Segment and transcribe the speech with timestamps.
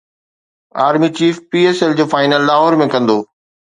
[0.85, 3.19] army chief P S L جو final Lahore ۾ ڪندو